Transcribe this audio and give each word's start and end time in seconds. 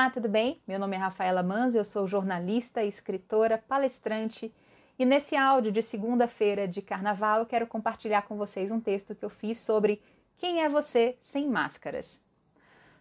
Olá, 0.00 0.08
tudo 0.08 0.30
bem? 0.30 0.62
Meu 0.66 0.78
nome 0.78 0.96
é 0.96 0.98
Rafaela 0.98 1.42
Manzo, 1.42 1.76
eu 1.76 1.84
sou 1.84 2.06
jornalista, 2.06 2.82
escritora, 2.82 3.58
palestrante 3.58 4.50
e 4.98 5.04
nesse 5.04 5.36
áudio 5.36 5.70
de 5.70 5.82
segunda-feira 5.82 6.66
de 6.66 6.80
carnaval 6.80 7.40
eu 7.40 7.44
quero 7.44 7.66
compartilhar 7.66 8.22
com 8.22 8.34
vocês 8.34 8.70
um 8.70 8.80
texto 8.80 9.14
que 9.14 9.22
eu 9.22 9.28
fiz 9.28 9.58
sobre 9.58 10.00
quem 10.38 10.62
é 10.62 10.70
você 10.70 11.18
sem 11.20 11.46
máscaras. 11.46 12.24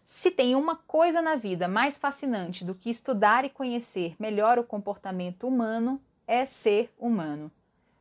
Se 0.03 0.29
tem 0.29 0.57
uma 0.57 0.75
coisa 0.75 1.21
na 1.21 1.37
vida 1.37 1.69
mais 1.69 1.97
fascinante 1.97 2.65
do 2.65 2.75
que 2.75 2.89
estudar 2.89 3.45
e 3.45 3.49
conhecer 3.49 4.13
melhor 4.19 4.59
o 4.59 4.63
comportamento 4.65 5.47
humano, 5.47 6.01
é 6.27 6.45
ser 6.45 6.93
humano. 6.99 7.49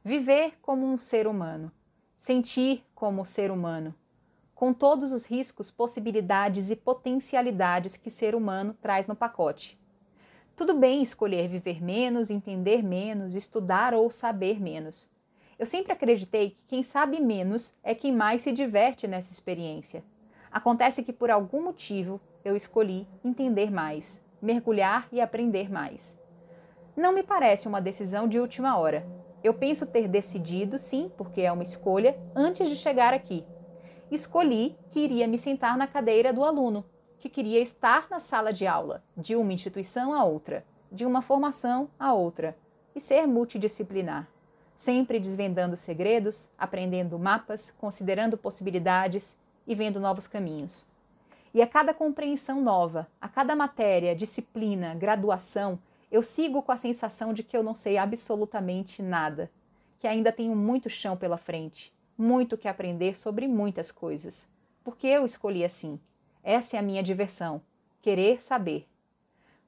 Viver 0.04 0.58
como 0.60 0.84
um 0.84 0.98
ser 0.98 1.28
humano. 1.28 1.70
Sentir 2.16 2.84
como 2.96 3.24
ser 3.24 3.52
humano 3.52 3.94
com 4.58 4.72
todos 4.72 5.12
os 5.12 5.24
riscos, 5.24 5.70
possibilidades 5.70 6.68
e 6.72 6.74
potencialidades 6.74 7.96
que 7.96 8.10
ser 8.10 8.34
humano 8.34 8.76
traz 8.82 9.06
no 9.06 9.14
pacote. 9.14 9.78
Tudo 10.56 10.74
bem 10.74 11.00
escolher 11.00 11.48
viver 11.48 11.80
menos, 11.80 12.28
entender 12.28 12.82
menos, 12.82 13.36
estudar 13.36 13.94
ou 13.94 14.10
saber 14.10 14.60
menos. 14.60 15.08
Eu 15.56 15.64
sempre 15.64 15.92
acreditei 15.92 16.50
que 16.50 16.66
quem 16.66 16.82
sabe 16.82 17.20
menos 17.20 17.72
é 17.84 17.94
quem 17.94 18.10
mais 18.10 18.42
se 18.42 18.50
diverte 18.50 19.06
nessa 19.06 19.32
experiência. 19.32 20.02
Acontece 20.50 21.04
que 21.04 21.12
por 21.12 21.30
algum 21.30 21.62
motivo 21.62 22.20
eu 22.44 22.56
escolhi 22.56 23.06
entender 23.24 23.70
mais, 23.70 24.24
mergulhar 24.42 25.06
e 25.12 25.20
aprender 25.20 25.70
mais. 25.70 26.18
Não 26.96 27.12
me 27.12 27.22
parece 27.22 27.68
uma 27.68 27.80
decisão 27.80 28.26
de 28.26 28.40
última 28.40 28.76
hora. 28.76 29.06
Eu 29.40 29.54
penso 29.54 29.86
ter 29.86 30.08
decidido, 30.08 30.80
sim, 30.80 31.12
porque 31.16 31.42
é 31.42 31.52
uma 31.52 31.62
escolha, 31.62 32.18
antes 32.34 32.68
de 32.68 32.74
chegar 32.74 33.14
aqui, 33.14 33.46
escolhi 34.10 34.76
que 34.88 35.00
iria 35.00 35.28
me 35.28 35.38
sentar 35.38 35.76
na 35.76 35.86
cadeira 35.86 36.32
do 36.32 36.42
aluno, 36.42 36.84
que 37.18 37.28
queria 37.28 37.60
estar 37.60 38.06
na 38.08 38.20
sala 38.20 38.52
de 38.52 38.66
aula, 38.66 39.02
de 39.16 39.36
uma 39.36 39.52
instituição 39.52 40.14
a 40.14 40.24
outra, 40.24 40.64
de 40.90 41.04
uma 41.04 41.20
formação 41.20 41.90
a 41.98 42.12
outra, 42.14 42.56
e 42.94 43.00
ser 43.00 43.26
multidisciplinar, 43.26 44.28
sempre 44.74 45.20
desvendando 45.20 45.76
segredos, 45.76 46.48
aprendendo 46.56 47.18
mapas, 47.18 47.70
considerando 47.70 48.38
possibilidades 48.38 49.38
e 49.66 49.74
vendo 49.74 50.00
novos 50.00 50.26
caminhos. 50.26 50.86
E 51.52 51.60
a 51.60 51.66
cada 51.66 51.92
compreensão 51.92 52.62
nova, 52.62 53.06
a 53.20 53.28
cada 53.28 53.54
matéria, 53.54 54.14
disciplina, 54.14 54.94
graduação, 54.94 55.78
eu 56.10 56.22
sigo 56.22 56.62
com 56.62 56.72
a 56.72 56.76
sensação 56.76 57.34
de 57.34 57.42
que 57.42 57.56
eu 57.56 57.62
não 57.62 57.74
sei 57.74 57.98
absolutamente 57.98 59.02
nada, 59.02 59.50
que 59.98 60.06
ainda 60.06 60.32
tenho 60.32 60.56
muito 60.56 60.88
chão 60.88 61.16
pela 61.16 61.36
frente 61.36 61.92
muito 62.18 62.58
que 62.58 62.66
aprender 62.66 63.16
sobre 63.16 63.46
muitas 63.46 63.92
coisas. 63.92 64.50
Porque 64.82 65.06
eu 65.06 65.24
escolhi 65.24 65.64
assim. 65.64 66.00
Essa 66.42 66.76
é 66.76 66.80
a 66.80 66.82
minha 66.82 67.02
diversão, 67.02 67.62
querer 68.02 68.42
saber. 68.42 68.88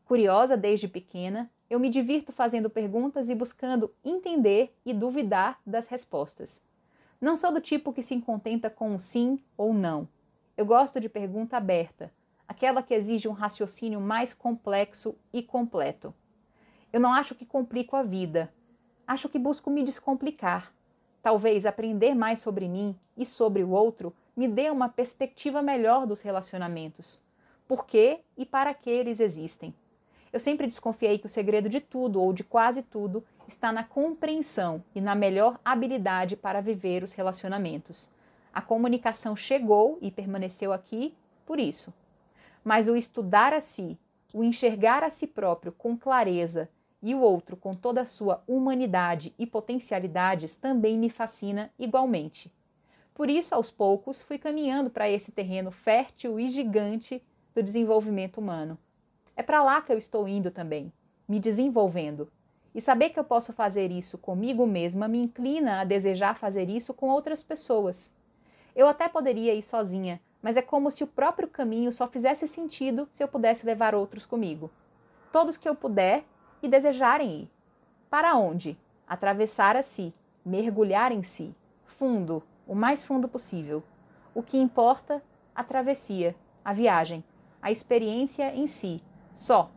Curiosa 0.04 0.56
desde 0.56 0.88
pequena, 0.88 1.48
eu 1.68 1.78
me 1.78 1.88
divirto 1.88 2.32
fazendo 2.32 2.68
perguntas 2.68 3.30
e 3.30 3.34
buscando 3.34 3.94
entender 4.04 4.74
e 4.84 4.92
duvidar 4.92 5.60
das 5.64 5.86
respostas. 5.86 6.66
Não 7.20 7.36
sou 7.36 7.52
do 7.52 7.60
tipo 7.60 7.92
que 7.92 8.02
se 8.02 8.20
contenta 8.20 8.68
com 8.68 8.90
um 8.90 8.98
sim 8.98 9.38
ou 9.56 9.72
não. 9.72 10.08
Eu 10.56 10.66
gosto 10.66 10.98
de 10.98 11.08
pergunta 11.08 11.56
aberta, 11.56 12.12
aquela 12.48 12.82
que 12.82 12.94
exige 12.94 13.28
um 13.28 13.32
raciocínio 13.32 14.00
mais 14.00 14.34
complexo 14.34 15.14
e 15.32 15.42
completo. 15.42 16.12
Eu 16.92 16.98
não 16.98 17.12
acho 17.12 17.34
que 17.34 17.46
complico 17.46 17.94
a 17.94 18.02
vida. 18.02 18.52
Acho 19.06 19.28
que 19.28 19.38
busco 19.38 19.70
me 19.70 19.84
descomplicar. 19.84 20.72
Talvez 21.22 21.66
aprender 21.66 22.14
mais 22.14 22.40
sobre 22.40 22.66
mim 22.68 22.96
e 23.16 23.26
sobre 23.26 23.62
o 23.62 23.70
outro 23.70 24.14
me 24.36 24.48
dê 24.48 24.70
uma 24.70 24.88
perspectiva 24.88 25.60
melhor 25.60 26.06
dos 26.06 26.22
relacionamentos. 26.22 27.20
Por 27.68 27.84
que 27.84 28.20
e 28.36 28.46
para 28.46 28.72
que 28.72 28.88
eles 28.88 29.20
existem? 29.20 29.74
Eu 30.32 30.40
sempre 30.40 30.66
desconfiei 30.66 31.18
que 31.18 31.26
o 31.26 31.30
segredo 31.30 31.68
de 31.68 31.80
tudo 31.80 32.22
ou 32.22 32.32
de 32.32 32.44
quase 32.44 32.82
tudo 32.82 33.24
está 33.46 33.72
na 33.72 33.84
compreensão 33.84 34.82
e 34.94 35.00
na 35.00 35.14
melhor 35.14 35.58
habilidade 35.64 36.36
para 36.36 36.60
viver 36.60 37.02
os 37.02 37.12
relacionamentos. 37.12 38.10
A 38.52 38.62
comunicação 38.62 39.36
chegou 39.36 39.98
e 40.00 40.10
permaneceu 40.10 40.72
aqui 40.72 41.14
por 41.44 41.58
isso. 41.58 41.92
Mas 42.64 42.88
o 42.88 42.96
estudar 42.96 43.52
a 43.52 43.60
si, 43.60 43.98
o 44.32 44.44
enxergar 44.44 45.02
a 45.02 45.10
si 45.10 45.26
próprio 45.26 45.72
com 45.72 45.96
clareza 45.96 46.68
e 47.02 47.14
o 47.14 47.20
outro 47.20 47.56
com 47.56 47.74
toda 47.74 48.02
a 48.02 48.06
sua 48.06 48.42
humanidade 48.46 49.34
e 49.38 49.46
potencialidades 49.46 50.56
também 50.56 50.98
me 50.98 51.08
fascina 51.08 51.70
igualmente. 51.78 52.52
Por 53.14 53.28
isso, 53.28 53.54
aos 53.54 53.70
poucos, 53.70 54.22
fui 54.22 54.38
caminhando 54.38 54.90
para 54.90 55.08
esse 55.08 55.32
terreno 55.32 55.70
fértil 55.70 56.38
e 56.38 56.48
gigante 56.48 57.22
do 57.54 57.62
desenvolvimento 57.62 58.38
humano. 58.38 58.78
É 59.36 59.42
para 59.42 59.62
lá 59.62 59.80
que 59.80 59.92
eu 59.92 59.98
estou 59.98 60.28
indo 60.28 60.50
também, 60.50 60.92
me 61.28 61.40
desenvolvendo. 61.40 62.30
E 62.74 62.80
saber 62.80 63.10
que 63.10 63.18
eu 63.18 63.24
posso 63.24 63.52
fazer 63.52 63.90
isso 63.90 64.16
comigo 64.16 64.66
mesma 64.66 65.08
me 65.08 65.18
inclina 65.18 65.80
a 65.80 65.84
desejar 65.84 66.36
fazer 66.36 66.70
isso 66.70 66.94
com 66.94 67.08
outras 67.08 67.42
pessoas. 67.42 68.14
Eu 68.76 68.86
até 68.86 69.08
poderia 69.08 69.54
ir 69.54 69.62
sozinha, 69.62 70.20
mas 70.40 70.56
é 70.56 70.62
como 70.62 70.90
se 70.90 71.02
o 71.02 71.08
próprio 71.08 71.48
caminho 71.48 71.92
só 71.92 72.06
fizesse 72.06 72.46
sentido 72.46 73.08
se 73.10 73.22
eu 73.22 73.28
pudesse 73.28 73.66
levar 73.66 73.94
outros 73.94 74.24
comigo. 74.24 74.70
Todos 75.32 75.56
que 75.56 75.68
eu 75.68 75.74
puder 75.74 76.24
e 76.62 76.68
desejarem 76.68 77.42
ir. 77.42 77.50
Para 78.08 78.34
onde? 78.34 78.78
Atravessar 79.06 79.76
a 79.76 79.82
si, 79.82 80.14
mergulhar 80.44 81.12
em 81.12 81.22
si, 81.22 81.54
fundo, 81.84 82.42
o 82.66 82.74
mais 82.74 83.04
fundo 83.04 83.28
possível. 83.28 83.82
O 84.34 84.42
que 84.42 84.56
importa, 84.56 85.22
a 85.54 85.62
travessia, 85.64 86.34
a 86.64 86.72
viagem, 86.72 87.24
a 87.60 87.70
experiência 87.70 88.54
em 88.54 88.66
si, 88.66 89.02
só. 89.32 89.70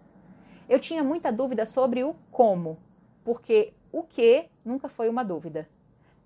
Eu 0.70 0.80
tinha 0.80 1.04
muita 1.04 1.32
dúvida 1.32 1.66
sobre 1.66 2.04
o 2.04 2.16
como, 2.32 2.78
porque 3.24 3.74
o 3.92 4.04
que 4.04 4.46
nunca 4.64 4.88
foi 4.88 5.10
uma 5.10 5.24
dúvida. 5.24 5.68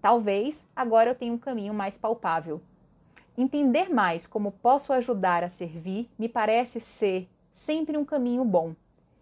Talvez 0.01 0.69
agora 0.75 1.09
eu 1.09 1.16
tenha 1.16 1.34
um 1.34 1.38
caminho 1.38 1.73
mais 1.73 1.97
palpável. 1.97 2.62
Entender 3.38 3.90
mais 3.90 4.25
como 4.25 4.51
posso 4.51 4.94
ajudar 4.94 5.44
a 5.44 5.50
servir 5.50 6.09
me 6.17 6.29
parece 6.29 6.79
ser 6.79 7.28
sempre 7.51 7.97
um 7.97 8.06
caminho 8.06 8.46
bom. 8.46 8.75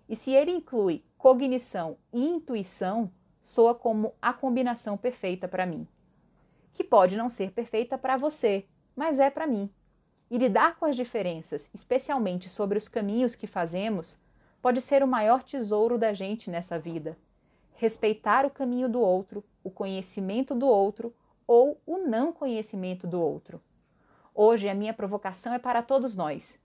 E 0.08 0.16
se 0.16 0.32
ele 0.32 0.52
inclui 0.52 1.04
cognição 1.26 1.98
e 2.14 2.24
intuição 2.24 3.12
soa 3.42 3.74
como 3.74 4.14
a 4.22 4.32
combinação 4.32 4.96
perfeita 4.96 5.48
para 5.48 5.66
mim. 5.66 5.88
Que 6.72 6.84
pode 6.84 7.18
não 7.18 7.30
ser 7.30 7.50
perfeita 7.50 7.98
para 7.98 8.16
você, 8.16 8.68
mas 8.96 9.20
é 9.20 9.32
para 9.32 9.48
mim. 9.48 9.68
E 10.30 10.38
lidar 10.38 10.78
com 10.78 10.86
as 10.86 10.96
diferenças, 10.96 11.72
especialmente 11.74 12.48
sobre 12.48 12.78
os 12.78 12.88
caminhos 12.88 13.34
que 13.34 13.48
fazemos, 13.48 14.20
pode 14.62 14.80
ser 14.84 15.02
o 15.02 15.08
maior 15.08 15.42
tesouro 15.42 15.98
da 15.98 16.14
gente 16.14 16.52
nessa 16.52 16.78
vida. 16.78 17.18
Respeitar 17.74 18.46
o 18.46 18.52
caminho 18.52 18.88
do 18.88 19.00
outro, 19.00 19.44
o 19.64 19.72
conhecimento 19.72 20.54
do 20.54 20.68
outro 20.68 21.12
ou 21.48 21.82
o 21.88 21.98
não 21.98 22.32
conhecimento 22.32 23.08
do 23.08 23.20
outro. 23.20 23.60
Hoje 24.32 24.70
a 24.70 24.76
minha 24.76 24.94
provocação 24.94 25.56
é 25.56 25.58
para 25.58 25.82
todos 25.82 26.16
nós. 26.16 26.60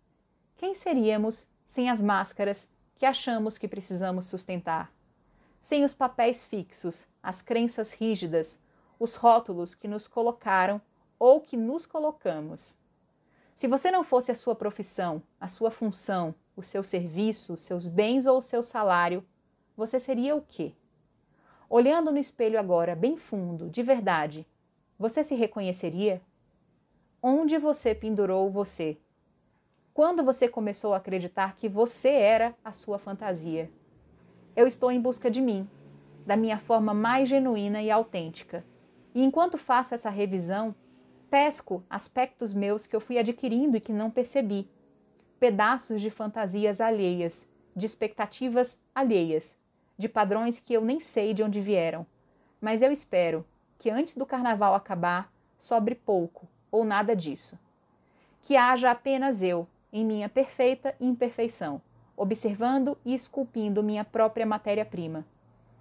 Quem 0.59 0.75
seríamos 0.75 1.47
sem 1.65 1.89
as 1.89 2.03
máscaras 2.03 2.71
que 3.01 3.07
achamos 3.07 3.57
que 3.57 3.67
precisamos 3.67 4.27
sustentar. 4.27 4.93
Sem 5.59 5.87
os 5.87 5.95
papéis 5.95 6.45
fixos, 6.45 7.07
as 7.23 7.41
crenças 7.41 7.95
rígidas, 7.95 8.61
os 8.99 9.15
rótulos 9.15 9.75
que 9.75 9.89
nos 9.89 10.07
colocaram 10.07 10.79
ou 11.19 11.41
que 11.41 11.57
nos 11.57 11.87
colocamos. 11.87 12.77
Se 13.55 13.67
você 13.67 13.91
não 13.91 14.05
fosse 14.05 14.31
a 14.31 14.35
sua 14.35 14.55
profissão, 14.55 15.23
a 15.41 15.49
sua 15.49 15.71
função, 15.71 16.35
o 16.55 16.63
seu 16.63 16.85
serviço, 16.85 17.57
seus 17.57 17.89
bens 17.89 18.27
ou 18.27 18.37
o 18.37 18.43
seu 18.43 18.63
salário, 18.63 19.27
você 19.75 19.99
seria 19.99 20.37
o 20.37 20.43
quê? 20.43 20.75
Olhando 21.71 22.13
no 22.13 22.19
espelho 22.19 22.61
agora, 22.61 22.95
bem 22.95 23.17
fundo, 23.17 23.71
de 23.71 23.83
verdade, 23.83 24.47
você 24.99 25.25
se 25.25 25.35
reconheceria? 25.35 26.21
Onde 27.23 27.57
você 27.57 27.95
pendurou 27.95 28.51
você? 28.51 28.99
Quando 30.01 30.25
você 30.25 30.49
começou 30.49 30.95
a 30.95 30.97
acreditar 30.97 31.55
que 31.55 31.69
você 31.69 32.09
era 32.09 32.55
a 32.65 32.73
sua 32.73 32.99
fantasia? 32.99 33.71
Eu 34.57 34.67
estou 34.67 34.91
em 34.91 34.99
busca 34.99 35.31
de 35.31 35.43
mim, 35.43 35.69
da 36.25 36.39
minha 36.39 36.57
forma 36.57 36.95
mais 36.95 37.29
genuína 37.29 37.83
e 37.83 37.91
autêntica. 37.91 38.65
E 39.15 39.23
enquanto 39.23 39.59
faço 39.59 39.93
essa 39.93 40.09
revisão, 40.09 40.75
pesco 41.29 41.85
aspectos 41.91 42.55
meus 42.55 42.87
que 42.87 42.97
eu 42.97 43.01
fui 43.03 43.19
adquirindo 43.19 43.77
e 43.77 43.81
que 43.81 43.93
não 43.93 44.11
percebi. 44.11 44.71
Pedaços 45.39 46.01
de 46.01 46.09
fantasias 46.09 46.81
alheias, 46.81 47.47
de 47.77 47.85
expectativas 47.85 48.81
alheias, 48.95 49.59
de 49.99 50.09
padrões 50.09 50.59
que 50.59 50.73
eu 50.73 50.81
nem 50.81 50.99
sei 50.99 51.35
de 51.35 51.43
onde 51.43 51.61
vieram. 51.61 52.07
Mas 52.59 52.81
eu 52.81 52.91
espero 52.91 53.45
que 53.77 53.91
antes 53.91 54.17
do 54.17 54.25
carnaval 54.25 54.75
acabar, 54.75 55.31
sobre 55.59 55.95
pouco 55.95 56.49
ou 56.71 56.87
nada 56.87 57.15
disso. 57.15 57.59
Que 58.41 58.57
haja 58.57 58.91
apenas 58.91 59.43
eu, 59.43 59.69
em 59.93 60.05
minha 60.05 60.29
perfeita 60.29 60.95
imperfeição, 61.01 61.81
observando 62.17 62.97
e 63.05 63.15
esculpindo 63.15 63.83
minha 63.83 64.05
própria 64.05 64.47
matéria-prima. 64.47 65.25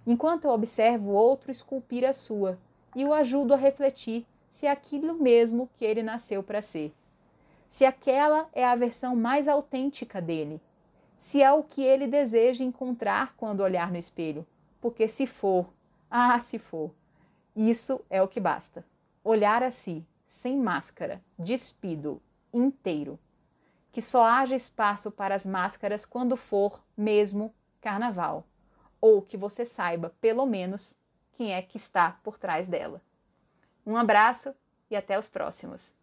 Enquanto 0.06 0.46
eu 0.46 0.50
observo 0.50 1.10
o 1.10 1.14
outro 1.14 1.50
esculpir 1.50 2.04
a 2.04 2.12
sua 2.12 2.58
e 2.96 3.04
o 3.04 3.12
ajudo 3.12 3.54
a 3.54 3.56
refletir 3.56 4.26
se 4.48 4.66
é 4.66 4.70
aquilo 4.70 5.14
mesmo 5.14 5.70
que 5.76 5.84
ele 5.84 6.02
nasceu 6.02 6.42
para 6.42 6.60
ser. 6.60 6.92
Se 7.68 7.84
aquela 7.84 8.48
é 8.52 8.64
a 8.64 8.74
versão 8.74 9.14
mais 9.14 9.46
autêntica 9.46 10.20
dele. 10.20 10.60
se 11.16 11.42
é 11.42 11.52
o 11.52 11.62
que 11.62 11.82
ele 11.82 12.06
deseja 12.06 12.64
encontrar 12.64 13.34
quando 13.36 13.60
olhar 13.60 13.92
no 13.92 13.98
espelho. 13.98 14.46
Porque 14.80 15.06
se 15.06 15.26
for, 15.26 15.70
ah, 16.10 16.40
se 16.40 16.58
for, 16.58 16.90
isso 17.54 18.00
é 18.08 18.22
o 18.22 18.26
que 18.26 18.40
basta. 18.40 18.82
Olhar 19.22 19.62
a 19.62 19.70
si, 19.70 20.02
sem 20.26 20.56
máscara, 20.56 21.22
despido, 21.38 22.22
inteiro. 22.54 23.18
Que 23.92 24.00
só 24.00 24.24
haja 24.24 24.54
espaço 24.54 25.10
para 25.10 25.34
as 25.34 25.44
máscaras 25.44 26.04
quando 26.04 26.36
for 26.36 26.82
mesmo 26.96 27.54
carnaval. 27.80 28.46
Ou 29.00 29.22
que 29.22 29.36
você 29.36 29.64
saiba, 29.64 30.14
pelo 30.20 30.46
menos, 30.46 30.96
quem 31.32 31.52
é 31.52 31.62
que 31.62 31.76
está 31.76 32.18
por 32.22 32.38
trás 32.38 32.66
dela. 32.66 33.00
Um 33.86 33.96
abraço 33.96 34.54
e 34.90 34.96
até 34.96 35.18
os 35.18 35.28
próximos. 35.28 35.94